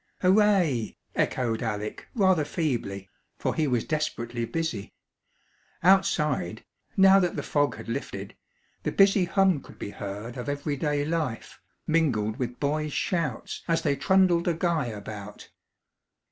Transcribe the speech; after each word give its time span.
"Hooray!" 0.21 0.97
echoed 1.15 1.61
Alec 1.61 2.07
rather 2.15 2.43
feebly, 2.43 3.07
for 3.37 3.53
he 3.53 3.67
was 3.67 3.83
desperately 3.83 4.45
busy. 4.45 4.95
Outside 5.83 6.65
now 6.97 7.19
that 7.19 7.35
the 7.35 7.43
fog 7.43 7.75
had 7.75 7.87
lifted 7.87 8.35
the 8.81 8.91
busy 8.91 9.25
hum 9.25 9.61
could 9.61 9.77
be 9.77 9.91
heard 9.91 10.37
of 10.37 10.49
everyday 10.49 11.05
life, 11.05 11.59
mingled 11.85 12.37
with 12.37 12.59
boys' 12.59 12.93
shouts 12.93 13.61
as 13.67 13.83
they 13.83 13.95
trundled 13.95 14.47
a 14.47 14.55
guy 14.55 14.87
about. 14.87 15.51